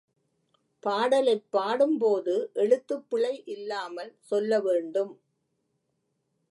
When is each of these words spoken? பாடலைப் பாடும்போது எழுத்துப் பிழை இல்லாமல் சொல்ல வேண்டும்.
பாடலைப் 0.83 1.45
பாடும்போது 1.51 2.49
எழுத்துப் 2.53 3.09
பிழை 3.09 3.43
இல்லாமல் 3.45 4.15
சொல்ல 4.19 4.59
வேண்டும். 4.59 5.13